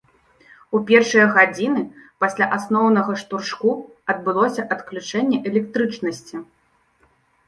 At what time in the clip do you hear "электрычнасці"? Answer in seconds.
5.51-6.35